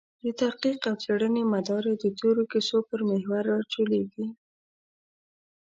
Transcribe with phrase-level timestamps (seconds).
[0.23, 4.25] د تحقیق او څېړنې مدار یې د تېرو کیسو پر محور راچورلېږي.